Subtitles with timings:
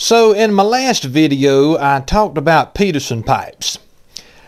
[0.00, 3.80] So in my last video I talked about Peterson pipes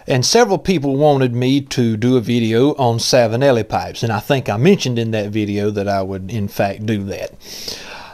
[0.07, 4.48] and several people wanted me to do a video on Savinelli pipes and I think
[4.48, 7.32] I mentioned in that video that I would in fact do that.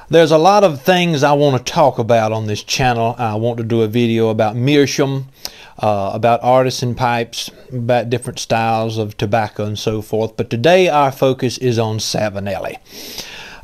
[0.09, 3.15] There's a lot of things I want to talk about on this channel.
[3.19, 5.27] I want to do a video about Meerschaum,
[5.79, 10.39] uh, about artisan pipes, about different styles of tobacco and so forth.
[10.39, 12.79] But today our focus is on Savinelli.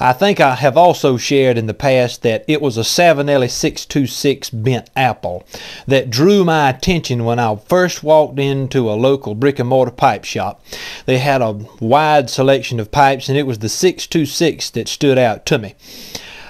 [0.02, 4.50] I think I have also shared in the past that it was a Savinelli 626
[4.50, 5.46] bent apple
[5.86, 10.24] that drew my attention when I first walked into a local brick and mortar pipe
[10.24, 10.60] shop.
[11.06, 15.46] They had a wide selection of pipes and it was the 626 that stood out
[15.46, 15.76] to me.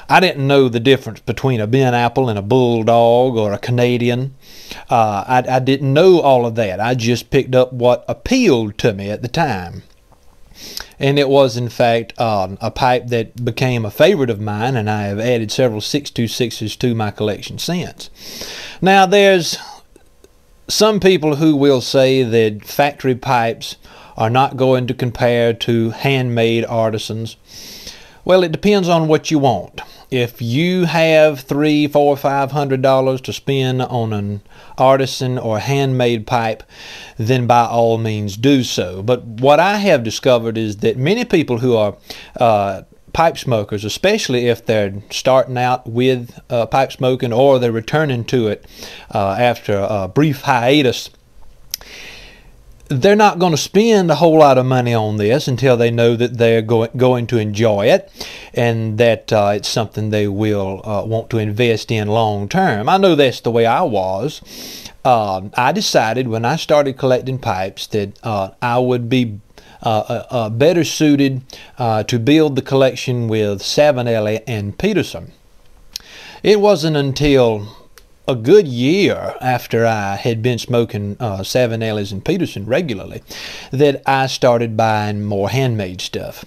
[0.09, 4.34] I didn't know the difference between a bent apple and a bulldog or a Canadian.
[4.89, 6.80] Uh, I, I didn't know all of that.
[6.80, 9.83] I just picked up what appealed to me at the time
[10.98, 14.89] and it was in fact um, a pipe that became a favorite of mine and
[14.89, 18.11] I have added several 626s to my collection since.
[18.80, 19.59] Now there's
[20.69, 23.77] some people who will say that factory pipes
[24.17, 27.36] are not going to compare to handmade artisans.
[28.25, 29.81] Well, it depends on what you want
[30.12, 34.42] if you have three, four, five hundred dollars to spend on an
[34.77, 36.62] artisan or handmade pipe,
[37.16, 39.02] then by all means do so.
[39.02, 41.96] But what I have discovered is that many people who are
[42.38, 42.83] uh,
[43.14, 48.48] pipe smokers, especially if they're starting out with uh, pipe smoking or they're returning to
[48.48, 48.66] it
[49.14, 51.08] uh, after a brief hiatus,
[52.93, 56.17] they're not going to spend a whole lot of money on this until they know
[56.17, 58.11] that they're go going to enjoy it
[58.55, 62.89] and that uh, it's something they will uh, want to invest in long term.
[62.89, 64.41] I know that's the way I was.
[65.05, 69.41] Uh, I decided when I started collecting pipes that uh, I would be
[69.83, 71.43] uh, uh, better suited
[71.79, 75.33] to build the collection with Savinelli and Peterson.
[76.43, 77.81] It wasn't until
[78.28, 83.23] a good year after I had been smoking uh, Savinellis and Peterson regularly
[83.73, 86.45] that I started buying more handmade stuff.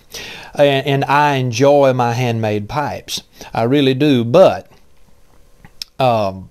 [0.53, 3.23] And, and I enjoy my handmade pipes.
[3.53, 4.23] I really do.
[4.23, 4.71] But
[5.99, 6.49] um,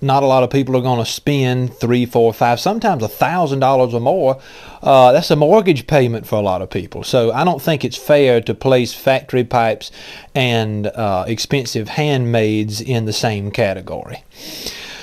[0.00, 3.60] not a lot of people are going to spend three, four, five, sometimes a thousand
[3.60, 4.40] dollars or more.
[4.82, 7.02] Uh, that's a mortgage payment for a lot of people.
[7.02, 9.90] So I don't think it's fair to place factory pipes
[10.34, 14.22] and uh, expensive handmaids in the same category.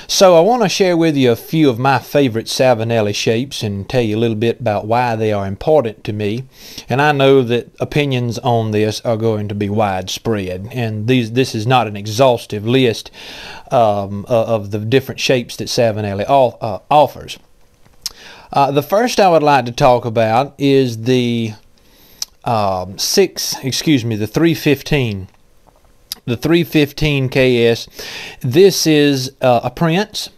[0.08, 3.90] So I want to share with you a few of my favorite Savinelli shapes and
[3.90, 6.44] tell you a little bit about why they are important to me.
[6.90, 10.68] And I know that opinions on this are going to be widespread.
[10.74, 13.12] And these, this is not an exhaustive list
[13.72, 17.40] um, of the different shapes that Savinelli uh, offers.
[18.52, 21.54] Uh, the first I would like to talk about is the
[22.44, 25.30] um, 6, excuse me, the 315
[26.26, 27.88] the 315 KS.
[28.42, 30.30] This is uh, a Prince.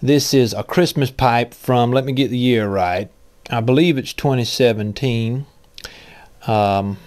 [0.00, 3.10] This is a Christmas pipe from, let me get the year right,
[3.50, 5.46] I believe it's 2017.
[6.46, 6.98] Um,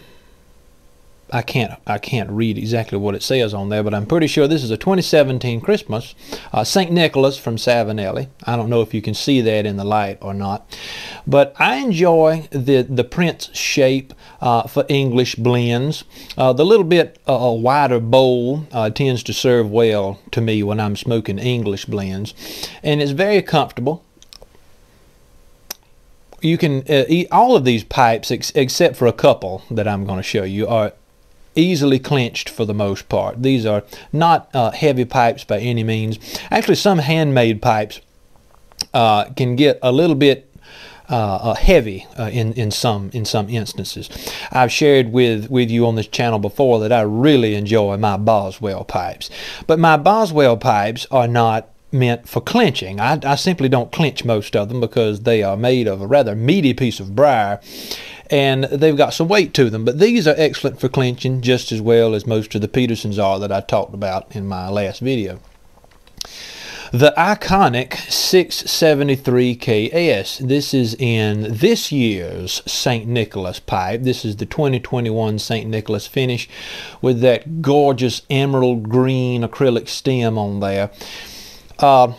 [1.31, 4.47] I can't I can't read exactly what it says on there, but I'm pretty sure
[4.47, 6.15] this is a 2017 Christmas.
[6.53, 6.91] Uh, St.
[6.91, 8.29] Nicholas from Savinelli.
[8.45, 10.77] I don't know if you can see that in the light or not,
[11.25, 16.05] but I enjoy the the Prince shape uh, for English blends.
[16.37, 20.79] Uh, the little bit uh, wider bowl uh, tends to serve well to me when
[20.79, 22.33] I'm smoking English blends,
[22.83, 24.03] and it's very comfortable
[26.39, 30.05] you can uh, eat all of these pipes ex except for a couple that I'm
[30.05, 30.93] going to show you are
[31.57, 33.41] easily clenched for the most part.
[33.41, 36.19] These are not uh, heavy pipes by any means.
[36.51, 37.99] Actually, some handmade pipes
[38.93, 40.47] uh, can get a little bit
[41.09, 44.09] uh, uh, heavy uh, in in some in some instances.
[44.51, 48.83] I've shared with with you on this channel before that I really enjoy my Boswell
[48.83, 49.29] pipes,
[49.67, 52.99] but my Boswell pipes are not meant for clinching.
[52.99, 56.35] I, I simply don't clinch most of them because they are made of a rather
[56.35, 57.59] meaty piece of briar
[58.29, 59.85] and they've got some weight to them.
[59.85, 63.39] But these are excellent for clinching just as well as most of the Petersons are
[63.39, 65.39] that I talked about in my last video.
[66.93, 70.47] The iconic 673KS.
[70.47, 73.05] This is in this year's St.
[73.05, 74.03] Nicholas pipe.
[74.03, 75.69] This is the 2021 St.
[75.69, 76.47] Nicholas finish
[77.01, 80.89] with that gorgeous emerald green acrylic stem on there.
[81.79, 82.13] Uh,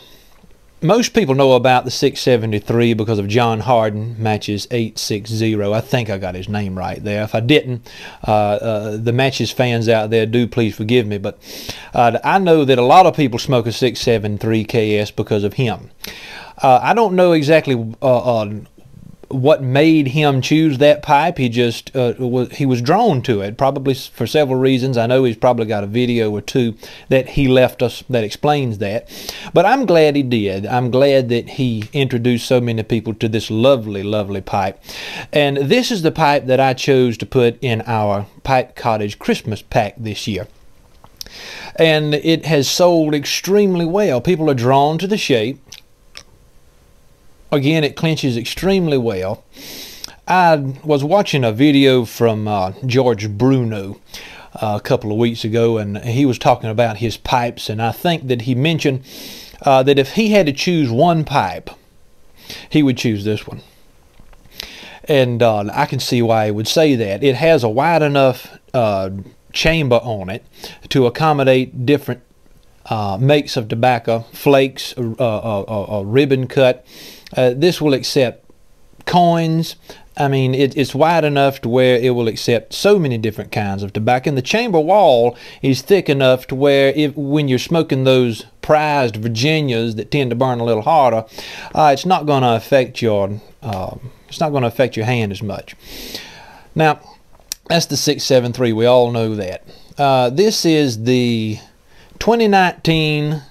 [0.80, 5.60] most people know about the 673 because of John Harden matches 860.
[5.60, 7.24] I think I got his name right there.
[7.24, 7.90] If I didn't,
[8.26, 11.18] uh, uh, the matches fans out there do please forgive me.
[11.18, 11.38] But
[11.94, 15.90] uh, I know that a lot of people smoke a 673 KS because of him.
[16.62, 18.46] Uh, I don't know exactly uh,
[19.28, 21.38] what made him choose that pipe.
[21.38, 24.96] He just uh, was he was drawn to it, probably for several reasons.
[24.96, 26.76] I know he's probably got a video or two
[27.08, 29.08] that he left us that explains that.
[29.52, 30.66] But I'm glad he did.
[30.66, 34.82] I'm glad that he introduced so many people to this lovely, lovely pipe.
[35.32, 39.62] And this is the pipe that I chose to put in our Pipe Cottage Christmas
[39.62, 40.46] pack this year
[41.76, 44.20] and it has sold extremely well.
[44.20, 45.60] People are drawn to the shape.
[47.50, 49.44] Again, it clinches extremely well.
[50.26, 53.98] I was watching a video from uh, George Bruno
[54.54, 57.92] uh, a couple of weeks ago, and he was talking about his pipes, and I
[57.92, 59.02] think that he mentioned
[59.62, 61.70] uh, that if he had to choose one pipe,
[62.68, 63.62] he would choose this one.
[65.04, 67.24] And uh, I can see why he would say that.
[67.24, 69.08] It has a wide enough uh,
[69.54, 70.44] chamber on it
[70.90, 72.20] to accommodate different
[72.90, 76.86] uh, makes of tobacco, flakes, uh, ribbon cut,
[77.36, 78.44] uh, this will accept
[79.06, 79.76] coins.
[80.16, 83.82] I mean, it, it's wide enough to where it will accept so many different kinds
[83.82, 84.30] of tobacco.
[84.30, 89.16] And the chamber wall is thick enough to where if when you're smoking those prized
[89.16, 91.24] Virginias that tend to burn a little harder,
[91.74, 93.96] uh, it's not going to affect your uh,
[94.28, 95.74] it's not going to affect your hand as much.
[96.74, 97.00] Now,
[97.66, 98.72] that's the 673.
[98.72, 99.64] We all know that.
[99.96, 101.58] Uh, this is the
[102.18, 103.42] 2019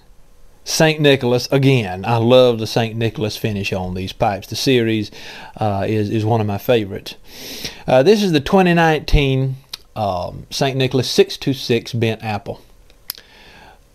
[0.67, 0.99] St.
[0.99, 2.93] Nicholas, again, I love the St.
[2.93, 4.47] Nicholas finish on these pipes.
[4.47, 5.11] The series
[5.55, 7.15] uh, is, is one of my favorites.
[7.87, 9.55] Uh, this is the 2019
[9.95, 10.75] um, St.
[10.75, 12.61] Nicholas 626 bent apple.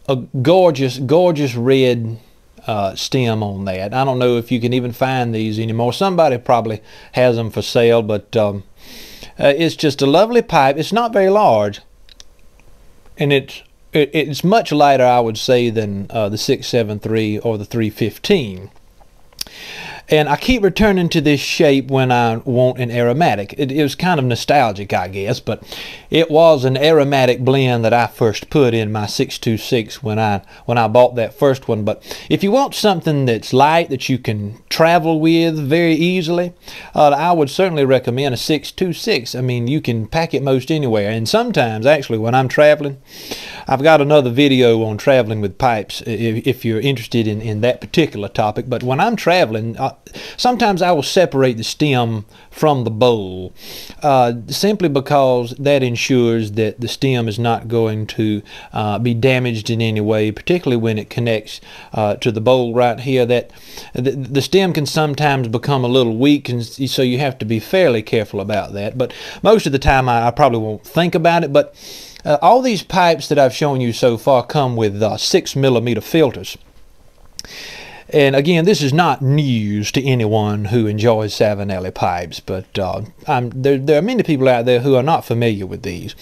[0.09, 2.19] A gorgeous, gorgeous red
[2.67, 3.93] uh, stem on that.
[3.93, 5.93] I don't know if you can even find these anymore.
[5.93, 6.81] Somebody probably
[7.13, 8.65] has them for sale, but um,
[9.39, 10.79] uh, it's just a lovely pipe.
[10.79, 11.81] It's not very large,
[13.19, 17.65] and it's it, it's much lighter, I would say, than uh, the 673 or the
[17.65, 18.71] 315.
[20.09, 23.55] And I keep returning to this shape when I want an aromatic.
[23.57, 25.63] It, it, was kind of nostalgic, I guess, but
[26.11, 30.77] it was an aromatic blend that I first put in my 626 when I when
[30.77, 31.85] I bought that first one.
[31.85, 36.53] But if you want something that's light that you can travel with very easily,
[36.95, 39.35] uh, I would certainly recommend a 626.
[39.35, 41.11] I mean, you can pack it most anywhere.
[41.11, 43.01] And sometimes, actually, when I'm traveling,
[43.67, 47.81] I've got another video on traveling with pipes if, if you're interested in, in that
[47.81, 48.69] particular topic.
[48.69, 49.92] But when I'm traveling, uh,
[50.37, 53.55] sometimes I will separate the stem from the bowl
[54.03, 58.43] uh, simply because that ensures that the stem is not going to
[58.73, 61.61] uh, be damaged in any way, particularly when it connects
[61.93, 63.25] uh, to the bowl right here.
[63.25, 63.51] That
[63.95, 67.59] the, the, stem can sometimes become a little weak, and so you have to be
[67.59, 68.99] fairly careful about that.
[68.99, 69.13] But
[69.43, 71.53] most of the time, I, I probably won't think about it.
[71.53, 71.75] But
[72.25, 76.01] uh, all these pipes that I've shown you so far come with uh, six millimeter
[76.01, 76.57] filters.
[78.13, 83.79] And again, this is not news to anyone who enjoys Savinelli pipes, but uh, there,
[83.79, 86.15] there, are many people out there who are not familiar with these.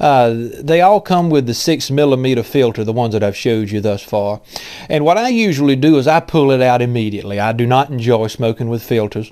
[0.00, 3.82] Uh, they all come with the 6 millimeter filter, the ones that I've showed you
[3.82, 4.40] thus far.
[4.88, 7.38] And what I usually do is I pull it out immediately.
[7.38, 9.30] I do not enjoy smoking with filters.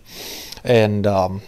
[0.65, 1.41] And um,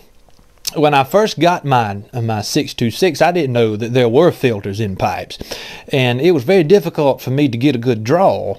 [0.77, 4.97] when I first got my my 626, I didn't know that there were filters in
[4.97, 5.39] pipes,
[5.89, 8.59] and it was very difficult for me to get a good draw.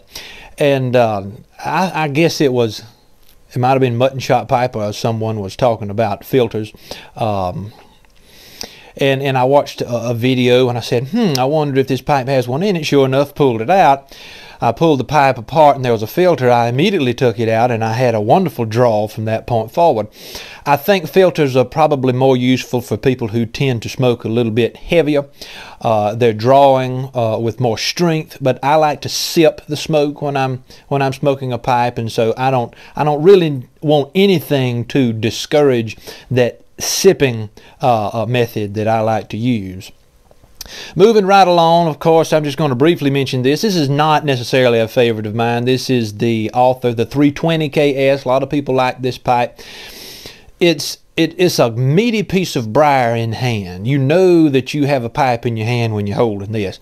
[0.58, 1.24] And uh,
[1.64, 2.84] I, I, guess it was,
[3.54, 6.72] it might have been Mutton Shop Pipe or someone was talking about filters.
[7.16, 7.74] Um,
[8.98, 12.02] and, and I watched a, a, video and I said, hmm, I wonder if this
[12.02, 12.86] pipe has one in it.
[12.86, 14.18] Sure enough, pulled it out.
[14.62, 16.50] I pulled the pipe apart and there was a filter.
[16.50, 20.08] I immediately took it out and I had a wonderful draw from that point forward.
[20.66, 24.52] I think filters are probably more useful for people who tend to smoke a little
[24.52, 25.26] bit heavier.
[25.82, 30.36] Uh, they're drawing uh, with more strength, but I like to sip the smoke when
[30.36, 34.86] I'm when I'm smoking a pipe, and so I don't I don't really want anything
[34.86, 35.98] to discourage
[36.32, 37.50] that sipping
[37.82, 39.92] uh, method that I like to use.
[40.96, 43.62] Moving right along, of course, I'm just going to briefly mention this.
[43.62, 45.66] This is not necessarily a favorite of mine.
[45.66, 48.26] This is the Author, the 320KS.
[48.26, 49.60] A lot of people like this pipe.
[50.60, 53.88] It's it, it's a meaty piece of briar in hand.
[53.88, 56.80] You know that you have a pipe in your hand when you're holding this.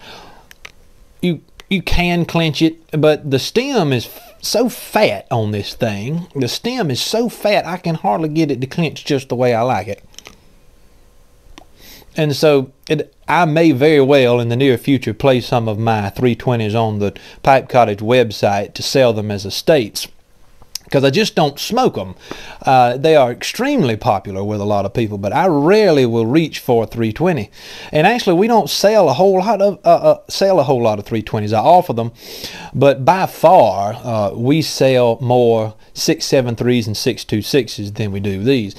[1.21, 4.07] You you can clench it, but the stem is
[4.41, 6.27] so fat on this thing.
[6.35, 9.53] The stem is so fat I can hardly get it to clench just the way
[9.53, 10.03] I like it.
[12.15, 16.11] And so it, I may very well in the near future place some of my
[16.15, 20.07] 320s on the Pipe Cottage website to sell them as estates
[20.93, 22.13] because I just don't smoke them.
[22.61, 26.59] Uh, they are extremely popular with a lot of people, but I rarely will reach
[26.59, 27.49] for a 320.
[27.91, 30.99] And actually, we don't sell a whole lot of uh, uh, sell a whole lot
[30.99, 31.51] of 320s.
[31.51, 32.11] I offer them,
[32.75, 38.75] but by far uh, we sell more 673s and 626s than we do these.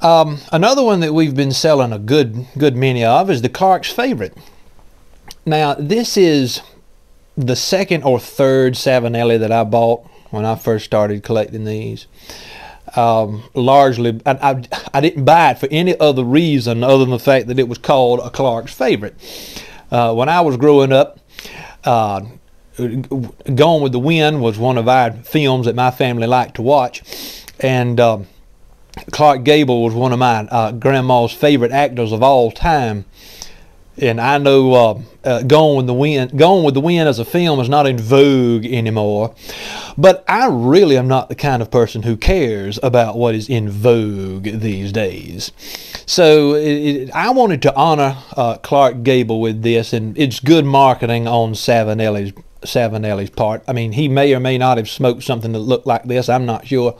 [0.00, 3.90] Um, another one that we've been selling a good good many of is the Clark's
[3.90, 4.36] favorite.
[5.46, 6.60] Now this is
[7.36, 12.06] the second or third Savinelli that I bought when I first started collecting these.
[12.96, 17.18] Um, largely, I, I, I, didn't buy it for any other reason other than the
[17.18, 19.16] fact that it was called a Clark's favorite.
[19.90, 21.18] Uh, when I was growing up,
[21.82, 22.20] uh,
[22.76, 27.02] Gone with the Wind was one of our films that my family liked to watch,
[27.60, 28.26] and um,
[29.10, 33.04] Clark Gable was one of my uh, grandma's favorite actors of all time
[33.98, 37.24] and I know uh, uh, Gone with the Wind, Gone with the Wind as a
[37.24, 39.34] film is not in vogue anymore.
[39.96, 43.70] But I really am not the kind of person who cares about what is in
[43.70, 45.52] vogue these days.
[46.06, 50.64] So it, it, I wanted to honor uh, Clark Gable with this, and it's good
[50.64, 52.32] marketing on Savinelli's
[52.62, 53.62] Savinelli's part.
[53.68, 56.28] I mean, he may or may not have smoked something that looked like this.
[56.28, 56.98] I'm not sure.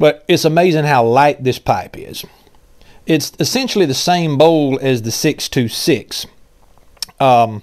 [0.00, 2.24] But it's amazing how light this pipe is.
[3.06, 6.26] It's essentially the same bowl as the 626.
[7.20, 7.62] Um,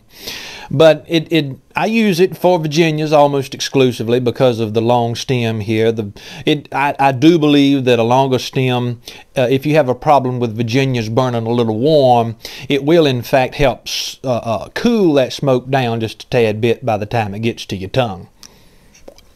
[0.69, 5.61] but it, it I use it for Virginias almost exclusively because of the long stem
[5.61, 5.91] here.
[5.91, 6.11] The
[6.45, 9.01] it I, I do believe that a longer stem,
[9.35, 12.35] uh, if you have a problem with Virginias burning a little warm,
[12.69, 13.87] it will in fact help
[14.23, 17.65] uh, uh, cool that smoke down just a tad bit by the time it gets
[17.65, 18.29] to your tongue.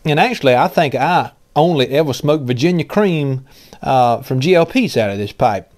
[0.05, 3.45] And actually, I think I only ever smoked Virginia cream
[3.81, 5.71] uh, from GLP's out of this pipe.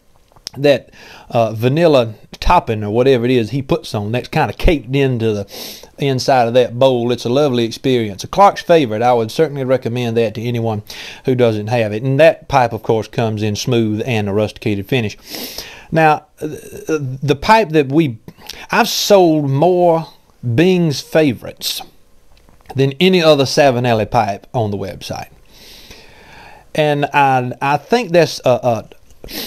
[0.55, 0.91] That
[1.31, 5.33] uh, vanilla topping or whatever it is he puts on that's kind of caked into
[5.33, 5.47] the
[5.97, 7.11] inside of that bowl.
[7.11, 8.23] It's a lovely experience.
[8.23, 9.01] A clark's favorite.
[9.01, 10.83] I would certainly recommend that to anyone
[11.25, 12.03] who doesn't have it.
[12.03, 15.17] And that pipe of course comes in smooth and a rusticated finish.
[15.91, 18.17] Now the pipe that we
[18.71, 20.07] i've sold more
[20.55, 21.81] bing's favorites
[22.75, 25.29] than any other savinelli pipe on the website
[26.75, 28.89] and I, I think that's a, a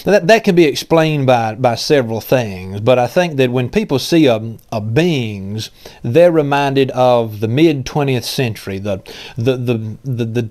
[0.05, 3.99] that, that can be explained by, by several things, but I think that when people
[3.99, 5.69] see um, uh, a, a Bing's,
[6.01, 9.03] they're reminded of the mid 20th century, the,
[9.37, 10.49] the, the, the, the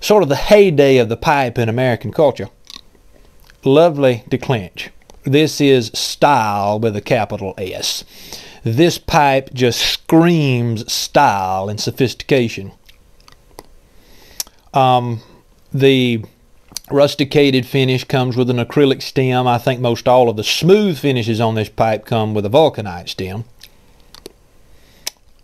[0.00, 2.50] sort of the heyday of the pipe in American culture.
[3.64, 4.90] Lovely to clinch.
[5.24, 8.04] This is style with a capital S.
[8.62, 12.72] This pipe just screams style and sophistication.
[14.74, 15.22] Um,
[15.78, 16.24] the
[16.90, 19.46] rusticated finish comes with an acrylic stem.
[19.46, 23.08] I think most all of the smooth finishes on this pipe come with a vulcanite
[23.08, 23.44] stem.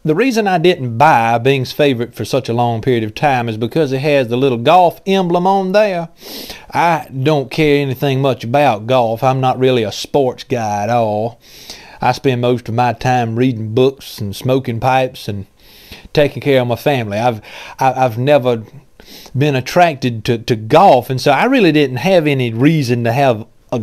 [0.04, 3.56] The reason I didn't buy Bing's favorite for such a long period of time is
[3.56, 6.08] because it has the little golf emblem on there.
[6.70, 9.22] I don't care anything much about golf.
[9.22, 11.40] I'm not really a sports guy at all.
[12.00, 15.46] I spend most of my time reading books and smoking pipes and
[16.12, 17.18] taking care of my family.
[17.18, 17.40] I've
[17.78, 18.64] I, have never
[19.36, 23.46] been attracted to, to golf, and so I really didn't have any reason to have
[23.70, 23.80] a,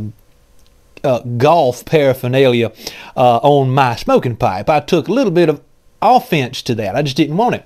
[1.37, 2.73] golf paraphernalia
[3.15, 4.69] uh, on my smoking pipe.
[4.69, 5.61] I took a little bit of
[6.01, 6.93] offense to that.
[6.93, 7.65] I just didn't want it.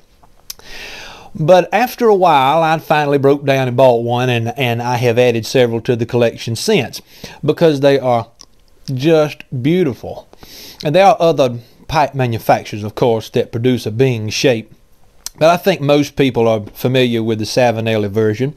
[1.36, 5.18] But after a while, I finally broke down and bought one, and, and I have
[5.18, 7.02] added several to the collection since
[7.44, 8.30] because they are
[8.94, 10.28] just beautiful.
[10.84, 14.74] And there are other pipe manufacturers, of course, that produce a Bing shape
[15.38, 18.56] but I think most people are familiar with the Savinelli version,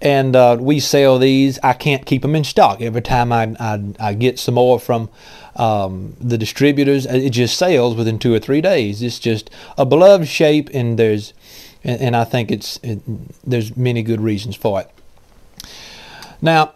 [0.00, 1.58] and uh, we sell these.
[1.62, 2.80] I can't keep them in stock.
[2.80, 5.10] Every time I, I, I get some more from
[5.54, 9.00] um, the distributors, uh, it just sells within two or three days.
[9.02, 11.34] It's just a beloved shape, and there's
[11.84, 13.00] and, and I think it's it,
[13.48, 14.90] there's many good reasons for it.
[16.42, 16.72] Now,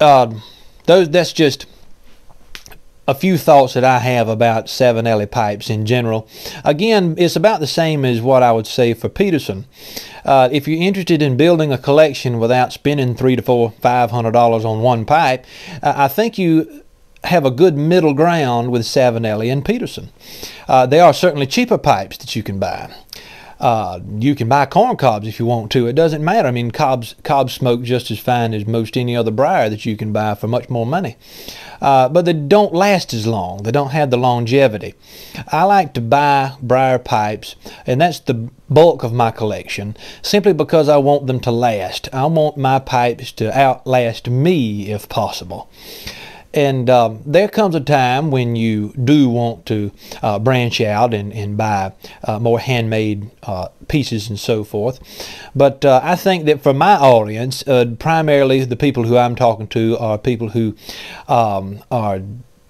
[0.00, 0.34] uh,
[0.84, 1.66] those that's just
[3.06, 6.26] a few thoughts that I have about Savinelli pipes in general.
[6.64, 9.66] Again, it's about the same as what I would say for Peterson.
[10.24, 14.32] Uh, if you're interested in building a collection without spending three to four, five hundred
[14.32, 15.44] dollars on one pipe,
[15.82, 16.82] uh, I think you
[17.24, 20.10] have a good middle ground with Savinelli and Peterson.
[20.68, 22.94] Uh, are certainly cheaper pipes that you can buy.
[23.60, 25.86] Uh, you can buy corn cobs if you want to.
[25.86, 26.48] It doesn't matter.
[26.48, 29.96] I mean, cobs cobs smoke just as fine as most any other briar that you
[29.96, 31.16] can buy for much more money.
[31.80, 33.62] Uh, but they don't last as long.
[33.62, 34.94] They don't have the longevity.
[35.48, 37.56] I like to buy briar pipes,
[37.86, 42.08] and that's the bulk of my collection, simply because I want them to last.
[42.12, 45.68] I want my pipes to outlast me if possible.
[46.54, 49.90] And um, there comes a time when you do want to
[50.22, 51.92] uh, branch out and, and buy
[52.22, 55.00] uh, more handmade uh, pieces and so forth.
[55.54, 59.66] But uh, I think that for my audience, uh, primarily the people who I'm talking
[59.68, 60.76] to are people who
[61.26, 62.22] um, are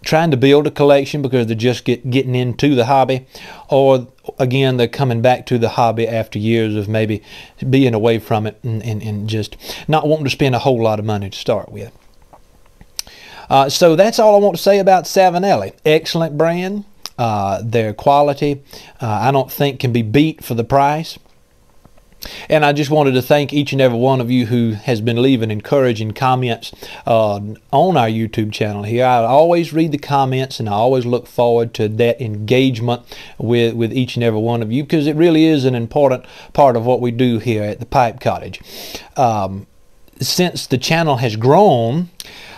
[0.03, 3.26] trying to build a collection because they're just get, getting into the hobby
[3.69, 4.07] or
[4.38, 7.23] again, they're coming back to the hobby after years of maybe
[7.69, 9.57] being away from it and, and, and just
[9.88, 11.93] not wanting to spend a whole lot of money to start with.
[13.48, 15.74] Uh, so that's all I want to say about Savinelli.
[15.84, 16.84] Excellent brand.
[17.16, 18.60] Uh, their quality,
[19.00, 21.16] uh, I don't think can be beat for the price.
[22.48, 25.20] And I just wanted to thank each and every one of you who has been
[25.20, 26.72] leaving encouraging comments
[27.06, 29.04] uh, on our YouTube channel here.
[29.04, 33.02] I always read the comments and I always look forward to that engagement
[33.38, 36.76] with, with each and every one of you because it really is an important part
[36.76, 38.60] of what we do here at the Pipe Cottage.
[39.16, 39.66] Um,
[40.20, 42.08] since the channel has grown,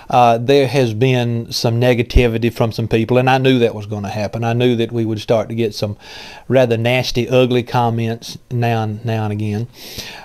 [0.09, 4.05] uh, there has been some negativity from some people, and I knew that was going
[4.05, 4.45] to happen.
[4.45, 5.97] I knew that we would start to get some
[6.49, 9.69] rather nasty, ugly comments now and now and again,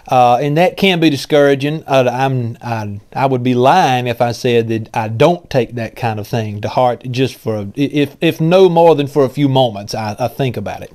[0.08, 1.84] uh, and that can be discouraging.
[1.88, 5.96] Uh, I'm I, I would be lying if I said that I don't take that
[5.96, 9.50] kind of thing to heart, just for if if no more than for a few
[9.50, 9.96] moments.
[9.96, 10.94] I, I think about it,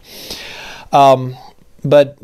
[0.92, 1.36] um,
[1.84, 2.18] but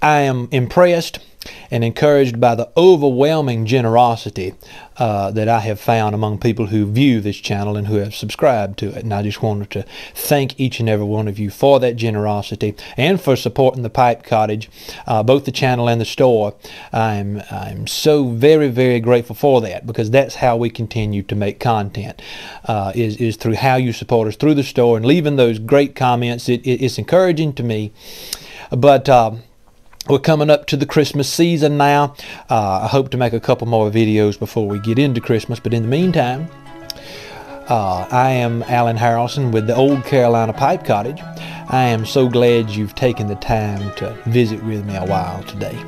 [0.00, 1.20] I am impressed
[1.70, 4.54] and encouraged by the overwhelming generosity
[4.98, 8.78] uh, that I have found among people who view this channel and who have subscribed
[8.80, 9.04] to it.
[9.04, 9.84] And I just wanted to
[10.14, 14.22] thank each and every one of you for that generosity and for supporting the Pipe
[14.22, 14.70] Cottage,
[15.06, 16.54] uh, both the channel and the store.
[16.92, 21.58] I'm, I'm so very, very grateful for that because that's how we continue to make
[21.58, 22.20] content,
[22.66, 25.96] uh, is, is through how you support us through the store and leaving those great
[25.96, 26.48] comments.
[26.48, 27.92] It, it, it's encouraging to me.
[28.70, 29.42] But um,
[30.08, 32.14] we're coming up to the Christmas season now.
[32.50, 35.72] Uh, I hope to make a couple more videos before we get into Christmas, but
[35.72, 36.48] in the meantime,
[37.68, 41.20] uh, I am Alan Harrelson with the Old Carolina Pipe Cottage.
[41.68, 45.78] I am so glad you've taken the time to visit with me a while today.